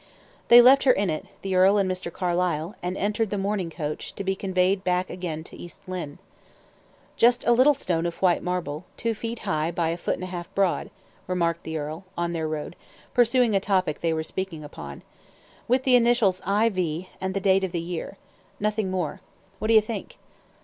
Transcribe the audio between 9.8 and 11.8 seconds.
a foot and a half broad," remarked the